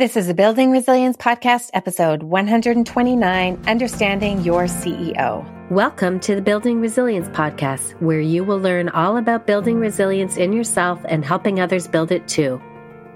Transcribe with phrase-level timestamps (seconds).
[0.00, 5.44] This is the Building Resilience Podcast, episode 129 Understanding Your CEO.
[5.70, 10.54] Welcome to the Building Resilience Podcast, where you will learn all about building resilience in
[10.54, 12.58] yourself and helping others build it too.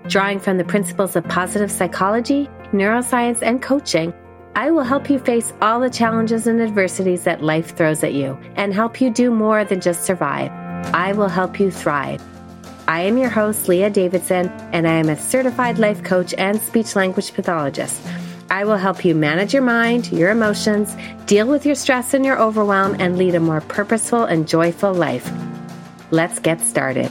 [0.09, 4.13] Drawing from the principles of positive psychology, neuroscience, and coaching,
[4.55, 8.39] I will help you face all the challenges and adversities that life throws at you
[8.57, 10.51] and help you do more than just survive.
[10.95, 12.23] I will help you thrive.
[12.87, 16.95] I am your host, Leah Davidson, and I am a certified life coach and speech
[16.95, 17.99] language pathologist.
[18.51, 20.95] I will help you manage your mind, your emotions,
[21.25, 25.33] deal with your stress and your overwhelm, and lead a more purposeful and joyful life.
[26.11, 27.11] Let's get started.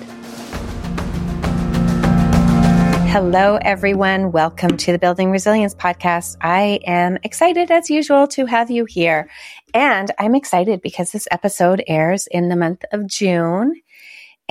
[3.10, 4.32] Hello, everyone.
[4.32, 6.38] Welcome to the Building Resilience Podcast.
[6.40, 9.28] I am excited, as usual, to have you here.
[9.74, 13.82] And I'm excited because this episode airs in the month of June.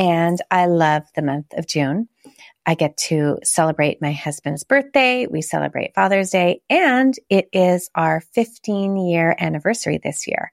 [0.03, 2.09] And I love the month of June.
[2.67, 5.29] I get to celebrate my husband's birthday.
[5.29, 10.51] We celebrate Father's Day and it is our 15 year anniversary this year.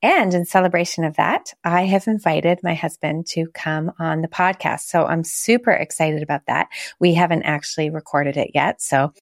[0.00, 4.80] And in celebration of that, I have invited my husband to come on the podcast.
[4.86, 6.68] So I'm super excited about that.
[6.98, 8.80] We haven't actually recorded it yet.
[8.80, 9.12] So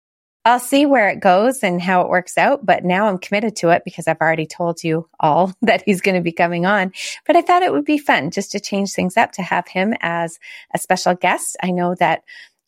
[0.46, 3.70] I'll see where it goes and how it works out, but now I'm committed to
[3.70, 6.92] it because I've already told you all that he's going to be coming on.
[7.26, 9.94] But I thought it would be fun just to change things up to have him
[10.00, 10.38] as
[10.74, 11.56] a special guest.
[11.62, 12.24] I know that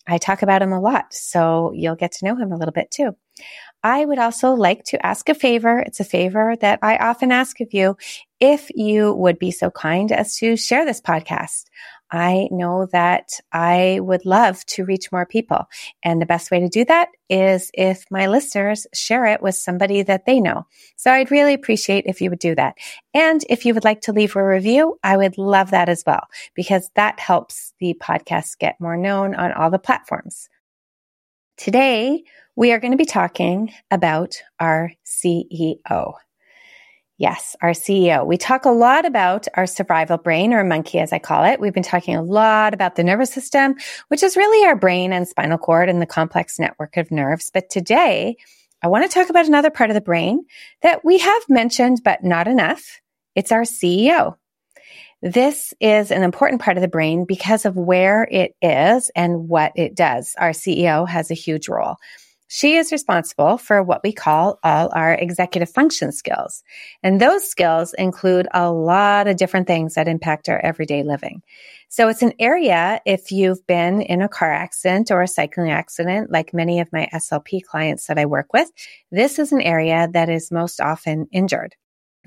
[0.06, 2.91] I talk about him a lot, so you'll get to know him a little bit
[2.91, 3.16] too.
[3.82, 5.78] I would also like to ask a favor.
[5.78, 7.97] It's a favor that I often ask of you.
[8.41, 11.64] If you would be so kind as to share this podcast.
[12.11, 15.65] I know that I would love to reach more people.
[16.05, 20.03] And the best way to do that is if my listeners share it with somebody
[20.03, 20.67] that they know.
[20.97, 22.77] So I'd really appreciate if you would do that.
[23.12, 26.27] And if you would like to leave a review, I would love that as well,
[26.55, 30.49] because that helps the podcast get more known on all the platforms.
[31.57, 32.23] Today,
[32.55, 36.15] we are going to be talking about our CEO.
[37.19, 38.27] Yes, our CEO.
[38.27, 41.59] We talk a lot about our survival brain or monkey, as I call it.
[41.59, 43.77] We've been talking a lot about the nervous system,
[44.09, 47.50] which is really our brain and spinal cord and the complex network of nerves.
[47.53, 48.37] But today,
[48.82, 50.44] I want to talk about another part of the brain
[50.82, 53.00] that we have mentioned, but not enough.
[53.34, 54.37] It's our CEO.
[55.22, 59.72] This is an important part of the brain because of where it is and what
[59.75, 60.34] it does.
[60.38, 61.97] Our CEO has a huge role.
[62.49, 66.62] She is responsible for what we call all our executive function skills.
[67.03, 71.43] And those skills include a lot of different things that impact our everyday living.
[71.89, 76.31] So it's an area, if you've been in a car accident or a cycling accident,
[76.31, 78.71] like many of my SLP clients that I work with,
[79.11, 81.75] this is an area that is most often injured.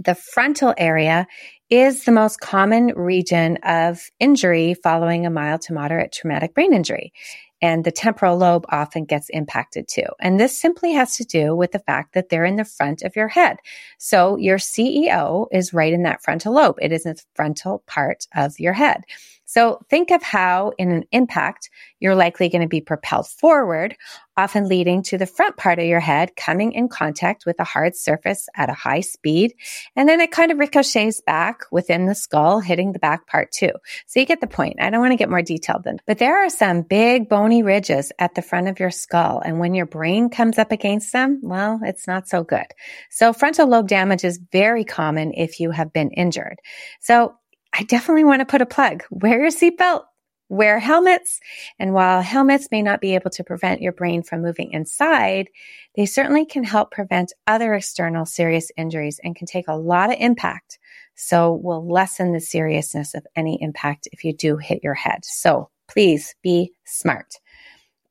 [0.04, 1.28] The frontal area
[1.70, 7.12] is the most common region of injury following a mild to moderate traumatic brain injury
[7.62, 10.06] and the temporal lobe often gets impacted too.
[10.20, 13.16] And this simply has to do with the fact that they're in the front of
[13.16, 13.58] your head.
[13.98, 16.78] So your CEO is right in that frontal lobe.
[16.82, 19.04] It is the frontal part of your head.
[19.50, 23.96] So think of how in an impact, you're likely going to be propelled forward,
[24.38, 27.96] often leading to the front part of your head coming in contact with a hard
[27.96, 29.56] surface at a high speed.
[29.96, 33.72] And then it kind of ricochets back within the skull, hitting the back part too.
[34.06, 34.80] So you get the point.
[34.80, 38.12] I don't want to get more detailed than, but there are some big bony ridges
[38.20, 39.42] at the front of your skull.
[39.44, 42.68] And when your brain comes up against them, well, it's not so good.
[43.10, 46.60] So frontal lobe damage is very common if you have been injured.
[47.02, 47.34] So
[47.74, 49.04] I definitely want to put a plug.
[49.10, 50.04] Wear your seatbelt,
[50.50, 51.40] wear helmets.
[51.78, 55.50] And while helmets may not be able to prevent your brain from moving inside,
[55.96, 60.18] they certainly can help prevent other external serious injuries and can take a lot of
[60.20, 60.80] impact.
[61.16, 65.24] So will lessen the seriousness of any impact if you do hit your head.
[65.24, 67.36] So please be smart.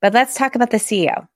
[0.00, 1.26] But let's talk about the CEO.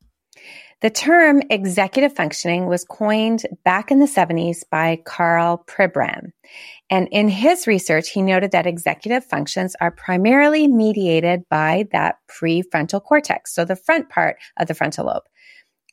[0.83, 6.33] The term executive functioning was coined back in the 70s by Karl Pribram.
[6.91, 13.01] And in his research, he noted that executive functions are primarily mediated by that prefrontal
[13.01, 15.23] cortex, so the front part of the frontal lobe.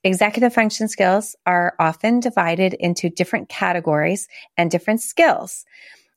[0.04, 4.28] Executive function skills are often divided into different categories
[4.58, 5.66] and different skills.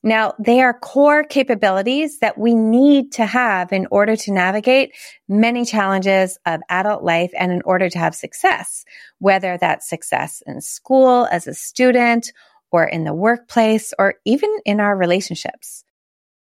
[0.03, 4.95] Now, they are core capabilities that we need to have in order to navigate
[5.29, 8.85] many challenges of adult life and in order to have success,
[9.21, 12.33] whether that's success in school as a student
[12.73, 15.85] or in the workplace or even in our relationships.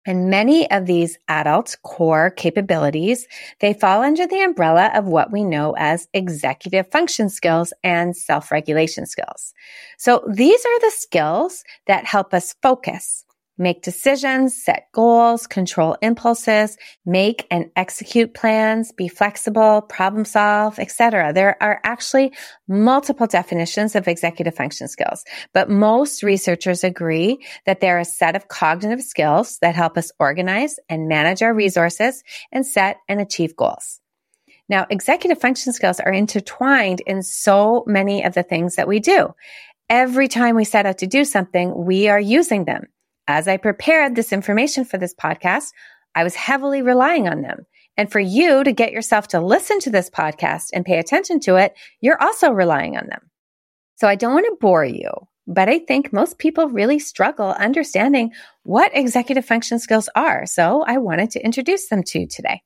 [0.06, 3.28] And many of these adult core capabilities,
[3.60, 9.06] they fall under the umbrella of what we know as executive function skills and self-regulation
[9.06, 9.54] skills.
[9.98, 13.26] So these are the skills that help us focus,
[13.58, 21.32] make decisions, set goals, control impulses, make and execute plans, be flexible, problem solve, etc.
[21.34, 22.34] There are actually
[22.68, 28.48] multiple definitions of executive function skills, but most researchers agree that they're a set of
[28.48, 34.00] cognitive skills that help us organize and manage our resources and set and achieve goals.
[34.70, 39.34] Now, executive function skills are intertwined in so many of the things that we do.
[39.90, 42.86] Every time we set out to do something, we are using them.
[43.28, 45.72] As I prepared this information for this podcast,
[46.16, 47.66] I was heavily relying on them.
[47.98, 51.56] And for you to get yourself to listen to this podcast and pay attention to
[51.58, 53.30] it, you're also relying on them.
[53.96, 55.12] So I don't want to bore you,
[55.46, 58.32] but I think most people really struggle understanding
[58.64, 60.46] what executive function skills are.
[60.46, 62.62] So I wanted to introduce them to you today.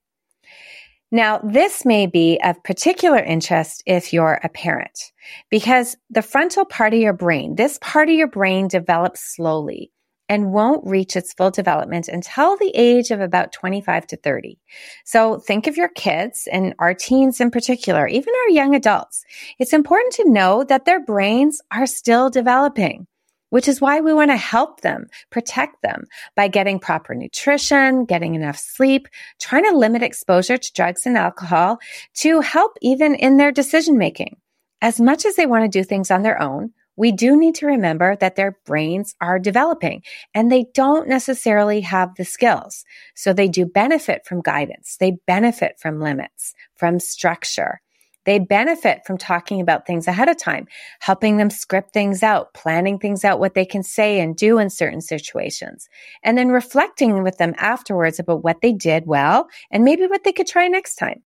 [1.12, 5.12] Now, this may be of particular interest if you're a parent
[5.50, 9.92] because the frontal part of your brain, this part of your brain develops slowly
[10.28, 14.60] and won't reach its full development until the age of about 25 to 30.
[15.04, 19.24] So think of your kids and our teens in particular, even our young adults.
[19.60, 23.08] It's important to know that their brains are still developing.
[23.52, 26.06] Which is why we want to help them, protect them
[26.36, 29.08] by getting proper nutrition, getting enough sleep,
[29.40, 31.78] trying to limit exposure to drugs and alcohol
[32.16, 34.36] to help even in their decision making.
[34.82, 37.68] As much as they want to do things on their own, we do need to
[37.68, 40.04] remember that their brains are developing
[40.34, 42.86] and they don't necessarily have the skills.
[43.16, 44.98] So they do benefit from guidance.
[45.00, 47.82] They benefit from limits, from structure.
[48.26, 50.68] They benefit from talking about things ahead of time,
[51.00, 54.72] helping them script things out, planning things out, what they can say and do in
[54.72, 55.88] certain situations,
[56.24, 60.34] and then reflecting with them afterwards about what they did well and maybe what they
[60.34, 61.22] could try next time.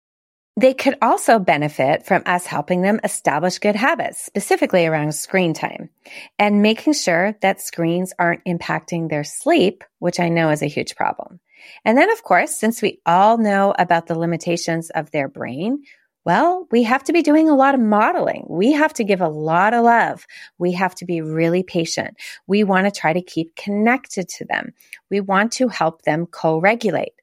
[0.60, 5.90] They could also benefit from us helping them establish good habits, specifically around screen time
[6.38, 10.98] and making sure that screens aren't impacting their sleep, which I know is a huge
[10.98, 11.40] problem.
[11.86, 15.84] And then, of course, since we all know about the limitations of their brain,
[16.26, 18.46] well, we have to be doing a lot of modeling.
[18.50, 20.26] We have to give a lot of love.
[20.58, 22.18] We have to be really patient.
[22.48, 24.74] We want to try to keep connected to them.
[25.10, 27.14] We want to help them co-regulate.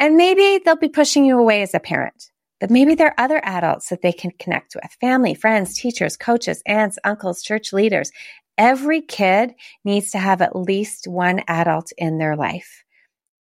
[0.00, 2.31] And maybe they'll be pushing you away as a parent
[2.62, 6.62] but maybe there are other adults that they can connect with family, friends, teachers, coaches,
[6.64, 8.12] aunts, uncles, church leaders.
[8.56, 12.84] Every kid needs to have at least one adult in their life.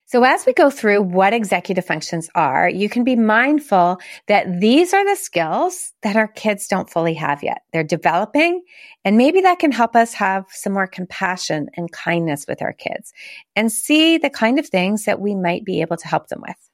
[0.05, 3.97] So as we go through what executive functions are, you can be mindful
[4.27, 7.63] that these are the skills that our kids don't fully have yet.
[7.73, 8.61] They're developing
[9.03, 13.13] and maybe that can help us have some more compassion and kindness with our kids
[13.55, 16.66] and see the kind of things that we might be able to help them with.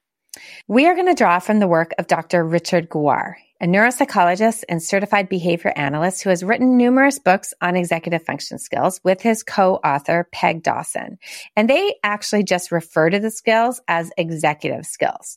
[0.68, 2.44] We are going to draw from the work of Dr.
[2.44, 8.24] Richard Guare, a neuropsychologist and certified behavior analyst who has written numerous books on executive
[8.24, 11.18] function skills with his co-author, Peg Dawson.
[11.56, 15.36] And they actually just refer to the skills as executive skills.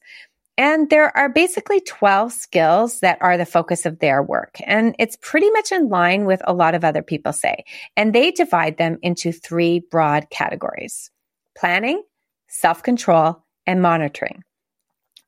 [0.57, 4.57] And there are basically 12 skills that are the focus of their work.
[4.65, 7.63] And it's pretty much in line with a lot of other people say.
[7.95, 11.11] And they divide them into three broad categories.
[11.55, 12.01] Planning,
[12.47, 14.44] self-control, and monitoring.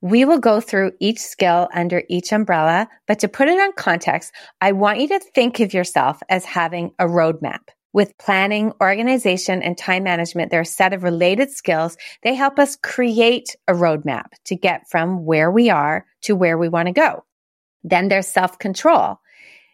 [0.01, 4.31] We will go through each skill under each umbrella, but to put it on context,
[4.61, 7.59] I want you to think of yourself as having a roadmap.
[7.91, 11.97] With planning, organization, and time management, there are a set of related skills.
[12.23, 16.69] They help us create a roadmap to get from where we are to where we
[16.69, 17.25] want to go.
[17.83, 19.18] Then there's self-control.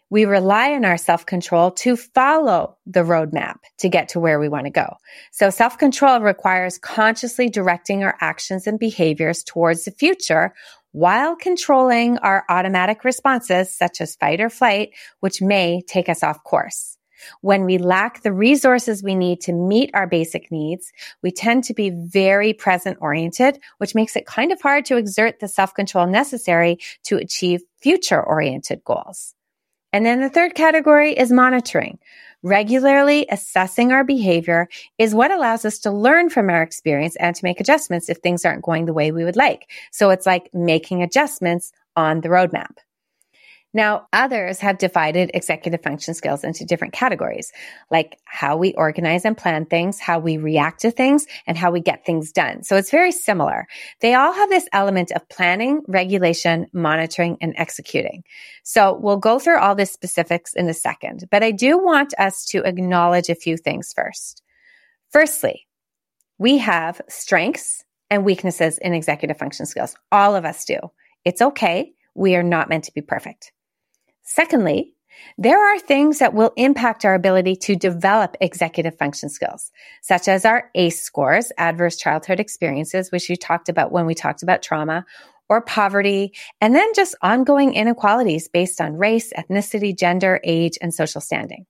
[0.10, 4.66] We rely on our self-control to follow the roadmap to get to where we want
[4.66, 4.97] to go.
[5.31, 10.54] So self-control requires consciously directing our actions and behaviors towards the future
[10.92, 16.44] while controlling our automatic responses such as fight or flight, which may take us off
[16.44, 16.97] course.
[17.42, 21.74] When we lack the resources we need to meet our basic needs, we tend to
[21.74, 26.06] be very present oriented, which makes it kind of hard to exert the self control
[26.06, 29.33] necessary to achieve future oriented goals.
[29.95, 31.99] And then the third category is monitoring.
[32.44, 37.45] Regularly assessing our behavior is what allows us to learn from our experience and to
[37.45, 39.71] make adjustments if things aren't going the way we would like.
[39.94, 42.75] So it's like making adjustments on the roadmap.
[43.76, 47.52] Now, others have divided executive function skills into different categories,
[47.92, 51.82] like how we organize and plan things, how we react to things, and how we
[51.82, 52.64] get things done.
[52.64, 53.68] So it's very similar.
[54.00, 58.24] They all have this element of planning, regulation, monitoring, and executing.
[58.64, 62.46] So we'll go through all the specifics in a second, but I do want us
[62.52, 64.42] to acknowledge a few things first.
[65.10, 65.68] Firstly,
[66.38, 69.98] we have strengths and weaknesses in executive function skills.
[70.14, 70.80] All of us do.
[71.26, 71.92] It's okay.
[72.14, 73.52] We are not meant to be perfect.
[74.26, 74.96] Secondly,
[75.38, 80.46] There are things that will impact our ability to develop executive function skills, such as
[80.46, 85.06] our ACE scores, adverse childhood experiences, which you talked about when we talked about trauma,
[85.48, 91.22] or poverty, and then just ongoing inequalities based on race, ethnicity, gender, age, and social
[91.22, 91.66] standing.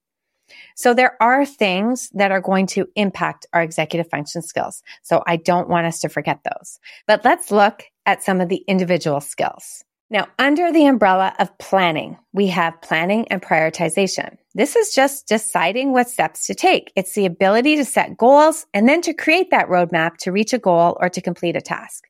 [0.76, 4.82] So there are things that are going to impact our executive function skills.
[5.02, 6.80] So I don't want us to forget those.
[7.08, 9.84] But let's look at some of the individual skills.
[10.12, 14.38] Now, under the umbrella of planning, we have planning and prioritization.
[14.54, 16.94] This is just deciding what steps to take.
[16.96, 20.60] It's the ability to set goals and then to create that roadmap to reach a
[20.60, 22.04] goal or to complete a task.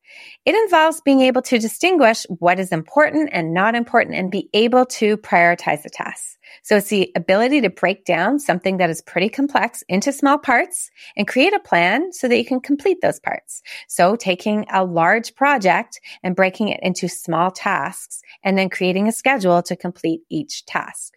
[0.45, 4.85] It involves being able to distinguish what is important and not important and be able
[4.85, 6.37] to prioritize the tasks.
[6.63, 10.89] So it's the ability to break down something that is pretty complex into small parts
[11.17, 13.61] and create a plan so that you can complete those parts.
[13.87, 19.11] So taking a large project and breaking it into small tasks and then creating a
[19.11, 21.13] schedule to complete each task.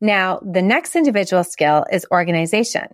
[0.00, 2.88] Now, the next individual skill is organization.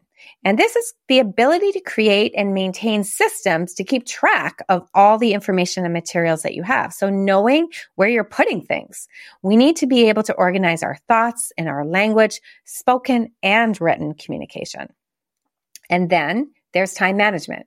[0.44, 5.18] And this is the ability to create and maintain systems to keep track of all
[5.18, 6.92] the information and materials that you have.
[6.92, 9.08] So knowing where you're putting things,
[9.42, 14.14] we need to be able to organize our thoughts in our language, spoken and written
[14.14, 14.88] communication.
[15.88, 17.66] And then there's time management.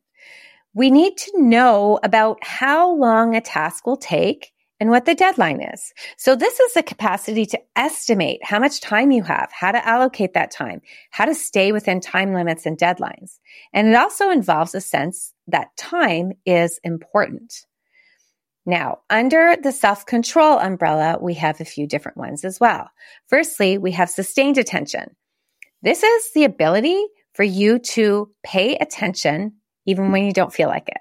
[0.73, 5.61] We need to know about how long a task will take and what the deadline
[5.61, 5.93] is.
[6.17, 10.33] So this is the capacity to estimate how much time you have, how to allocate
[10.33, 13.39] that time, how to stay within time limits and deadlines.
[13.73, 17.65] And it also involves a sense that time is important.
[18.65, 22.89] Now, under the self-control umbrella, we have a few different ones as well.
[23.27, 25.15] Firstly, we have sustained attention.
[25.83, 29.53] This is the ability for you to pay attention
[29.85, 30.97] even when you don't feel like it.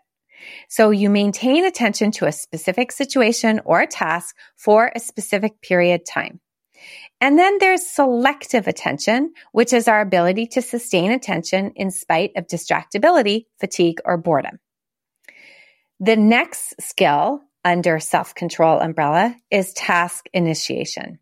[0.68, 6.02] So you maintain attention to a specific situation or a task for a specific period
[6.06, 6.40] time.
[7.20, 12.46] And then there's selective attention, which is our ability to sustain attention in spite of
[12.46, 14.58] distractibility, fatigue, or boredom.
[16.00, 21.18] The next skill under self-control umbrella is task initiation.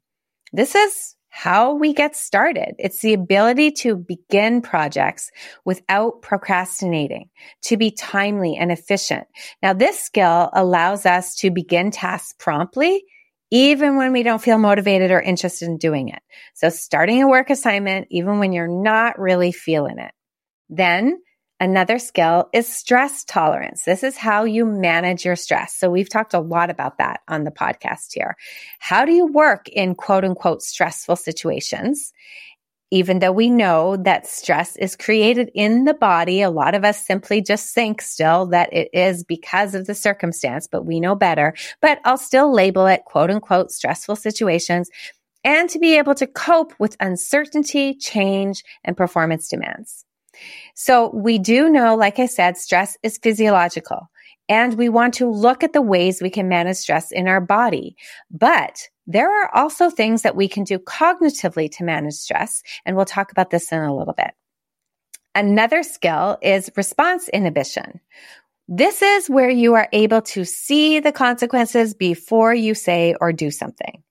[0.53, 2.75] This is how we get started.
[2.79, 5.31] It's the ability to begin projects
[5.65, 7.31] without procrastinating,
[7.63, 9.27] to be timely and efficient.
[9.63, 13.07] Now, this skill allows us to begin tasks promptly,
[13.51, 16.21] even when we don't feel motivated or interested in doing it.
[16.53, 20.13] So starting a work assignment, even when you're not really feeling it.
[20.69, 21.19] Then
[21.63, 23.85] Another skill is stress tolerance.
[23.85, 25.73] This is how you manage your stress.
[25.73, 28.37] So we've talked a lot about that on the podcast here.
[28.81, 32.13] How do you work in quote unquote stressful situations?
[32.91, 37.07] Even though we know that stress is created in the body, a lot of us
[37.07, 41.55] simply just think still that it is because of the circumstance, but we know better.
[41.81, 44.91] But I'll still label it quote unquote stressful situations
[45.45, 50.05] and to be able to cope with uncertainty, change, and performance demands.
[50.75, 54.11] So we do know, like I said, stress is physiological
[54.49, 57.97] and we want to look at the ways we can manage stress in our body.
[58.31, 62.63] But there are also things that we can do cognitively to manage stress.
[62.85, 64.33] And we'll talk about this in a little bit.
[65.35, 68.01] Another skill is response inhibition.
[68.69, 73.51] This is where you are able to see the consequences before you say or do
[73.51, 74.03] something.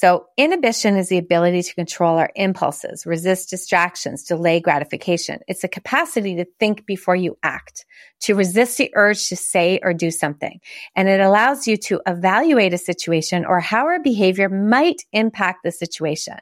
[0.00, 5.40] So inhibition is the ability to control our impulses, resist distractions, delay gratification.
[5.48, 7.84] It's a capacity to think before you act,
[8.20, 10.60] to resist the urge to say or do something.
[10.94, 15.72] And it allows you to evaluate a situation or how our behavior might impact the
[15.72, 16.38] situation.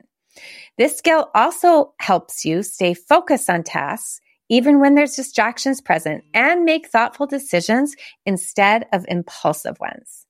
[0.76, 4.20] This skill also helps you stay focused on tasks
[4.50, 7.96] even when there's distractions present and make thoughtful decisions
[8.26, 10.26] instead of impulsive ones.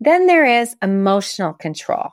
[0.00, 2.12] Then there is emotional control.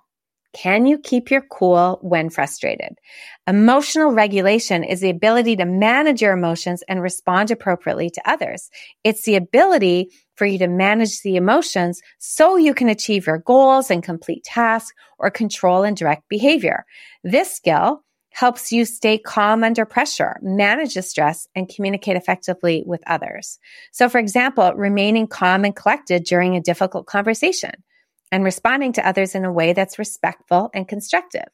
[0.55, 2.97] Can you keep your cool when frustrated?
[3.45, 8.69] Emotional regulation is the ability to manage your emotions and respond appropriately to others.
[9.03, 13.91] It's the ability for you to manage the emotions so you can achieve your goals
[13.91, 16.85] and complete tasks or control and direct behavior.
[17.21, 23.03] This skill helps you stay calm under pressure, manage the stress, and communicate effectively with
[23.07, 23.59] others.
[23.91, 27.71] So, for example, remaining calm and collected during a difficult conversation
[28.31, 31.47] and responding to others in a way that's respectful and constructive.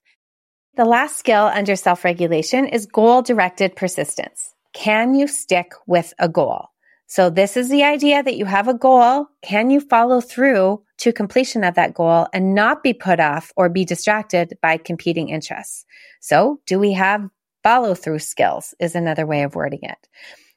[0.75, 4.53] The last skill under self regulation is goal directed persistence.
[4.73, 6.67] Can you stick with a goal?
[7.07, 9.27] So this is the idea that you have a goal.
[9.41, 13.67] Can you follow through to completion of that goal and not be put off or
[13.67, 15.85] be distracted by competing interests?
[16.21, 17.29] So do we have
[17.63, 20.07] follow through skills is another way of wording it.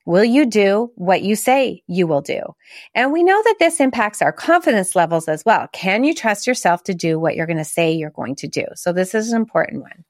[0.07, 2.41] Will you do what you say you will do?
[2.95, 5.69] And we know that this impacts our confidence levels as well.
[5.73, 8.65] Can you trust yourself to do what you're going to say you're going to do?
[8.75, 10.05] So this is an important one.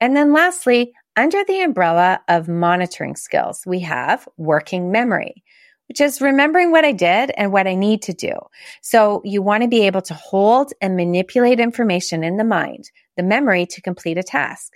[0.00, 5.42] And then lastly, under the umbrella of monitoring skills, we have working memory,
[5.88, 8.32] which is remembering what I did and what I need to do.
[8.82, 13.22] So you want to be able to hold and manipulate information in the mind, the
[13.22, 14.74] memory to complete a task.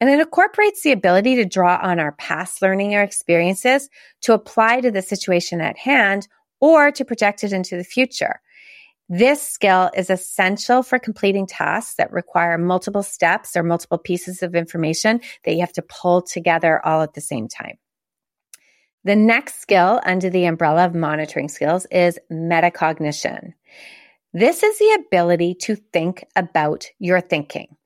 [0.00, 3.88] And it incorporates the ability to draw on our past learning or experiences
[4.22, 6.28] to apply to the situation at hand
[6.60, 8.40] or to project it into the future.
[9.08, 14.54] This skill is essential for completing tasks that require multiple steps or multiple pieces of
[14.54, 17.76] information that you have to pull together all at the same time.
[19.04, 23.52] The next skill under the umbrella of monitoring skills is metacognition.
[24.32, 27.76] This is the ability to think about your thinking.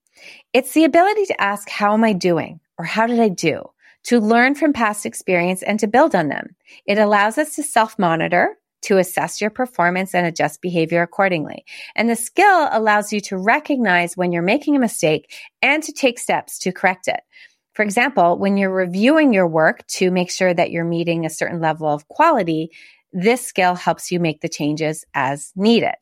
[0.53, 2.61] It's the ability to ask, how am I doing?
[2.79, 3.63] Or how did I do?
[4.05, 6.55] To learn from past experience and to build on them.
[6.87, 11.65] It allows us to self monitor, to assess your performance and adjust behavior accordingly.
[11.97, 16.19] And the skill allows you to recognize when you're making a mistake and to take
[16.19, 17.21] steps to correct it.
[17.75, 21.61] For example, when you're reviewing your work to make sure that you're meeting a certain
[21.61, 22.71] level of quality,
[23.13, 25.95] this skill helps you make the changes as needed.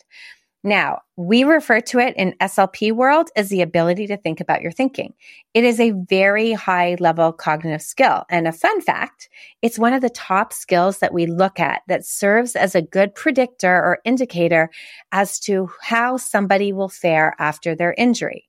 [0.66, 4.72] Now, we refer to it in SLP world as the ability to think about your
[4.72, 5.14] thinking.
[5.54, 8.24] It is a very high level cognitive skill.
[8.28, 9.28] And a fun fact,
[9.62, 13.14] it's one of the top skills that we look at that serves as a good
[13.14, 14.70] predictor or indicator
[15.12, 18.48] as to how somebody will fare after their injury.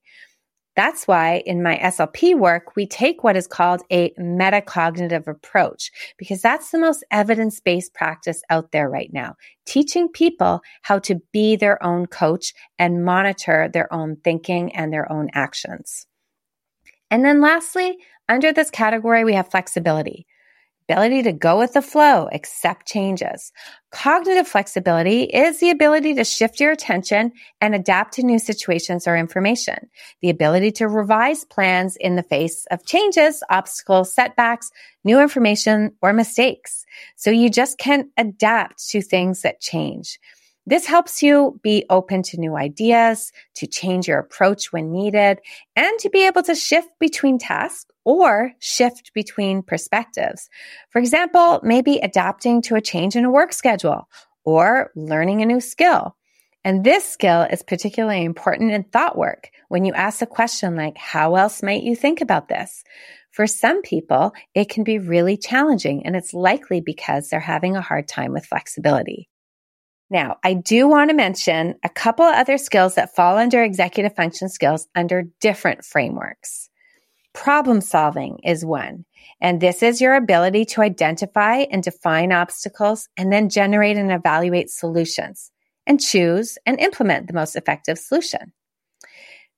[0.78, 6.40] That's why in my SLP work, we take what is called a metacognitive approach because
[6.40, 9.34] that's the most evidence based practice out there right now,
[9.66, 15.10] teaching people how to be their own coach and monitor their own thinking and their
[15.10, 16.06] own actions.
[17.10, 20.28] And then lastly, under this category, we have flexibility
[20.88, 23.52] ability to go with the flow, accept changes.
[23.90, 29.16] Cognitive flexibility is the ability to shift your attention and adapt to new situations or
[29.16, 29.76] information.
[30.22, 34.70] The ability to revise plans in the face of changes, obstacles, setbacks,
[35.04, 36.86] new information, or mistakes.
[37.16, 40.18] So you just can adapt to things that change.
[40.68, 45.38] This helps you be open to new ideas, to change your approach when needed,
[45.74, 50.50] and to be able to shift between tasks or shift between perspectives.
[50.90, 54.10] For example, maybe adapting to a change in a work schedule
[54.44, 56.14] or learning a new skill.
[56.64, 60.98] And this skill is particularly important in thought work when you ask a question like,
[60.98, 62.84] how else might you think about this?
[63.30, 67.80] For some people, it can be really challenging and it's likely because they're having a
[67.80, 69.30] hard time with flexibility.
[70.10, 74.48] Now, I do want to mention a couple other skills that fall under executive function
[74.48, 76.70] skills under different frameworks.
[77.34, 79.04] Problem solving is one,
[79.40, 84.70] and this is your ability to identify and define obstacles and then generate and evaluate
[84.70, 85.50] solutions
[85.86, 88.52] and choose and implement the most effective solution.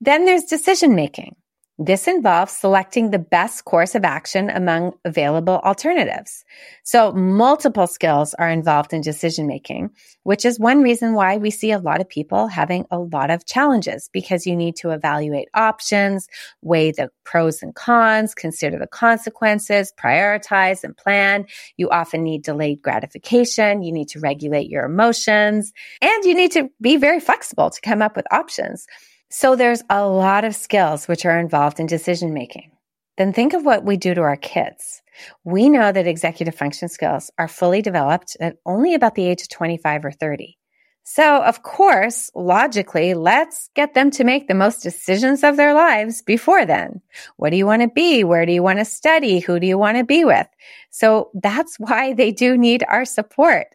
[0.00, 1.36] Then there's decision making.
[1.82, 6.44] This involves selecting the best course of action among available alternatives.
[6.82, 9.88] So multiple skills are involved in decision making,
[10.24, 13.46] which is one reason why we see a lot of people having a lot of
[13.46, 16.28] challenges because you need to evaluate options,
[16.60, 21.46] weigh the pros and cons, consider the consequences, prioritize and plan.
[21.78, 23.82] You often need delayed gratification.
[23.82, 28.02] You need to regulate your emotions and you need to be very flexible to come
[28.02, 28.86] up with options.
[29.30, 32.72] So there's a lot of skills which are involved in decision making.
[33.16, 35.02] Then think of what we do to our kids.
[35.44, 39.48] We know that executive function skills are fully developed at only about the age of
[39.48, 40.58] 25 or 30.
[41.04, 46.22] So, of course, logically, let's get them to make the most decisions of their lives
[46.22, 47.00] before then.
[47.36, 48.24] What do you want to be?
[48.24, 49.38] Where do you want to study?
[49.38, 50.46] Who do you want to be with?
[50.90, 53.68] So that's why they do need our support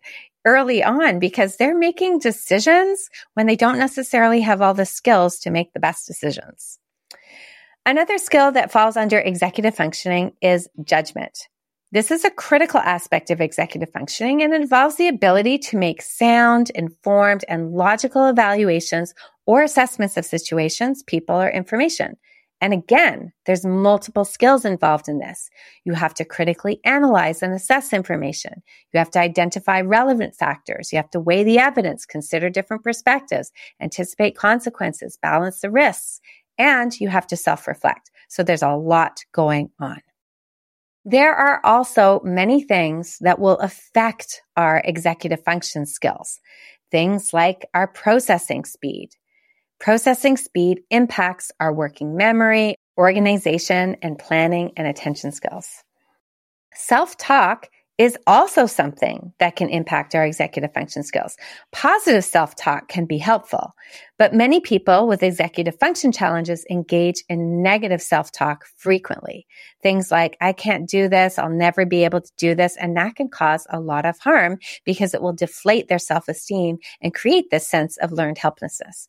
[0.46, 5.52] early on because they're making decisions when they don't necessarily have all the skills to
[5.52, 6.80] make the best decisions.
[7.86, 11.48] Another skill that falls under executive functioning is judgment.
[11.92, 16.72] This is a critical aspect of executive functioning and involves the ability to make sound,
[16.72, 19.14] informed, and logical evaluations
[19.46, 22.18] or assessments of situations, people, or information.
[22.62, 25.50] And again, there's multiple skills involved in this.
[25.84, 28.64] You have to critically analyze and assess information.
[28.94, 30.92] You have to identify relevant factors.
[30.92, 36.22] You have to weigh the evidence, consider different perspectives, anticipate consequences, balance the risks,
[36.58, 38.10] and you have to self reflect.
[38.30, 40.02] So there's a lot going on.
[41.04, 46.40] There are also many things that will affect our executive function skills.
[46.90, 49.10] Things like our processing speed,
[49.80, 55.84] Processing speed impacts our working memory, organization, and planning and attention skills.
[56.74, 61.38] Self talk is also something that can impact our executive function skills.
[61.72, 63.74] Positive self-talk can be helpful,
[64.18, 69.48] but many people with executive function challenges engage in negative self-talk frequently.
[69.82, 71.40] Things like, I can't do this.
[71.40, 72.76] I'll never be able to do this.
[72.76, 77.14] And that can cause a lot of harm because it will deflate their self-esteem and
[77.14, 79.08] create this sense of learned helplessness.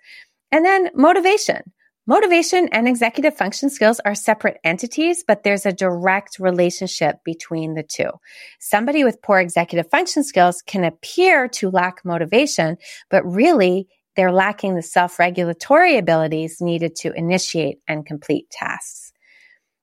[0.53, 1.73] And then motivation.
[2.09, 7.83] Motivation and executive function skills are separate entities, but there's a direct relationship between the
[7.83, 8.11] two.
[8.61, 12.77] Somebody with poor executive function skills can appear to lack motivation,
[13.11, 19.13] but really they're lacking the self-regulatory abilities needed to initiate and complete tasks.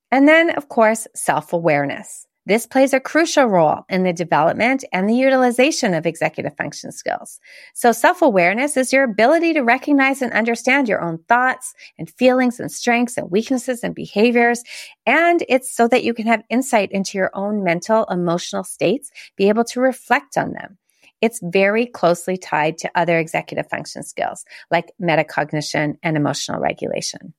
[0.10, 2.26] And then, of course, self-awareness.
[2.46, 7.40] This plays a crucial role in the development and the utilization of executive function skills.
[7.74, 12.70] So self-awareness is your ability to recognize and understand your own thoughts and feelings and
[12.70, 14.62] strengths and weaknesses and behaviors.
[15.06, 19.48] And it's so that you can have insight into your own mental, emotional states, be
[19.48, 20.78] able to reflect on them.
[21.22, 27.34] It's very closely tied to other executive function skills like metacognition and emotional regulation.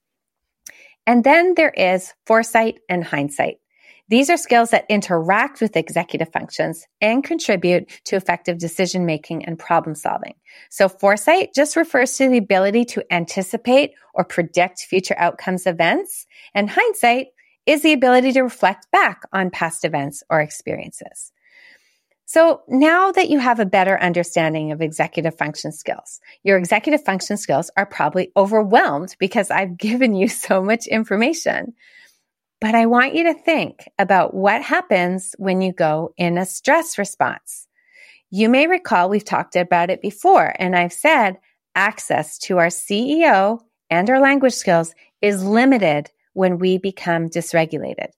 [1.07, 3.59] And then there is foresight and hindsight.
[4.09, 9.59] These are skills that interact with executive functions and contribute to effective decision making and
[9.59, 10.35] problem solving.
[10.71, 16.27] So foresight just refers to the ability to anticipate or predict future outcomes events.
[16.55, 17.29] And hindsight
[17.65, 21.33] is the ability to reflect back on past events or experiences.
[22.27, 27.37] So now that you have a better understanding of executive function skills, your executive function
[27.37, 31.75] skills are probably overwhelmed because I've given you so much information.
[32.65, 36.97] But I want you to think about what happens when you go in a stress
[36.97, 37.69] response.
[38.31, 41.37] You may recall we've talked about it before, and I've said
[41.75, 48.13] access to our CEO and our language skills is limited when we become dysregulated.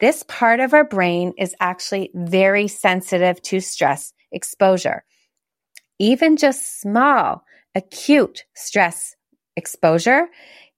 [0.00, 5.04] This part of our brain is actually very sensitive to stress exposure.
[6.00, 7.44] Even just small,
[7.76, 9.14] acute stress
[9.54, 10.26] exposure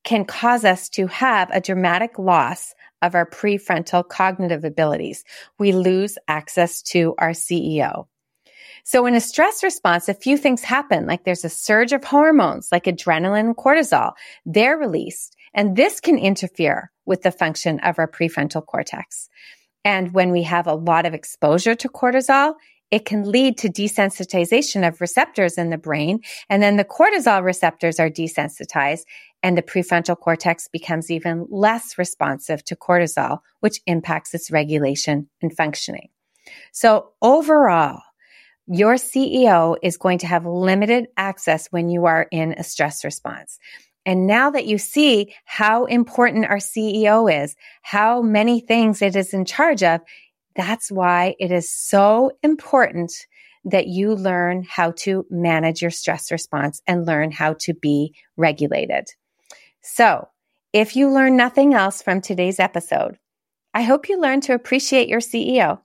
[0.03, 5.25] can cause us to have a dramatic loss of our prefrontal cognitive abilities.
[5.59, 8.07] We lose access to our CEO.
[8.83, 12.69] So in a stress response, a few things happen, like there's a surge of hormones
[12.71, 14.13] like adrenaline and cortisol.
[14.45, 19.29] They're released and this can interfere with the function of our prefrontal cortex.
[19.85, 22.55] And when we have a lot of exposure to cortisol,
[22.95, 26.21] it can lead to desensitization of receptors in the brain.
[26.49, 29.03] And then the cortisol receptors are desensitized
[29.43, 35.53] and the prefrontal cortex becomes even less responsive to cortisol, which impacts its regulation and
[35.57, 36.11] functioning.
[36.71, 38.01] So overall,
[38.69, 43.59] your CEO is going to have limited access when you are in a stress response.
[44.07, 49.33] And now that you see how important our CEO is, how many things it is
[49.33, 50.01] in charge of,
[50.57, 53.13] that's why it is so important
[53.65, 59.09] that you learn how to manage your stress response and learn how to be regulated.
[59.81, 60.29] So
[60.73, 63.19] if you learn nothing else from today's episode,
[63.73, 65.81] I hope you learn to appreciate your CEO.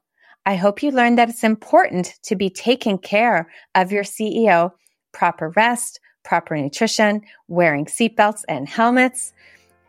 [0.46, 4.72] I hope you learn that it's important to be taking care of your CEO,
[5.12, 9.34] proper rest, proper nutrition, wearing seatbelts and helmets.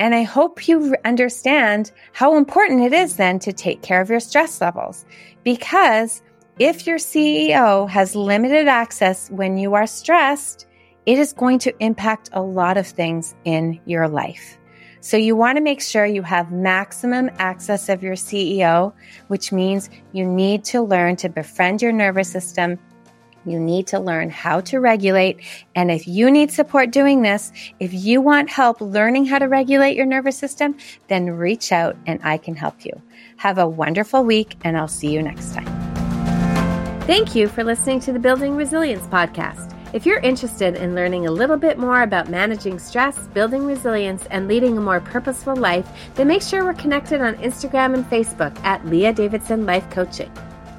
[0.00, 4.18] And I hope you understand how important it is then to take care of your
[4.18, 5.04] stress levels.
[5.44, 6.22] Because
[6.58, 10.66] if your CEO has limited access when you are stressed,
[11.04, 14.56] it is going to impact a lot of things in your life.
[15.02, 18.94] So you want to make sure you have maximum access of your CEO,
[19.28, 22.78] which means you need to learn to befriend your nervous system.
[23.44, 25.40] You need to learn how to regulate.
[25.74, 29.96] And if you need support doing this, if you want help learning how to regulate
[29.96, 30.76] your nervous system,
[31.08, 33.00] then reach out and I can help you.
[33.36, 35.66] Have a wonderful week and I'll see you next time.
[37.06, 39.76] Thank you for listening to the Building Resilience podcast.
[39.92, 44.46] If you're interested in learning a little bit more about managing stress, building resilience, and
[44.46, 48.86] leading a more purposeful life, then make sure we're connected on Instagram and Facebook at
[48.86, 50.30] Leah Davidson Life Coaching.